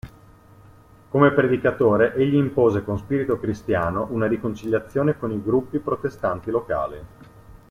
[1.11, 6.97] Come predicatore, egli impose con spirito cristiano una riconciliazione con i gruppi protestanti locali.